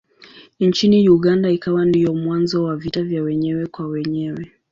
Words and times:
Nchini 0.59 1.09
Uganda 1.09 1.49
ikawa 1.49 1.85
ndiyo 1.85 2.13
mwanzo 2.13 2.63
wa 2.63 2.75
vita 2.75 3.03
vya 3.03 3.23
wenyewe 3.23 3.65
kwa 3.67 3.87
wenyewe. 3.87 4.51